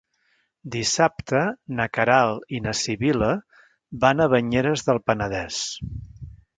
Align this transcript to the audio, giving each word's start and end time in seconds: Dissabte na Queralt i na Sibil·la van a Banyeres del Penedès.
Dissabte 0.75 1.41
na 1.81 1.87
Queralt 1.99 2.57
i 2.59 2.63
na 2.69 2.75
Sibil·la 2.81 3.31
van 4.07 4.27
a 4.27 4.31
Banyeres 4.35 4.89
del 4.91 5.07
Penedès. 5.11 5.65